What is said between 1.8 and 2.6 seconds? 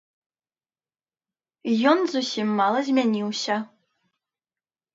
Ён зусім